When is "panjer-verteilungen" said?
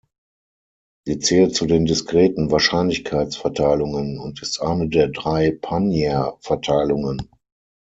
5.51-7.29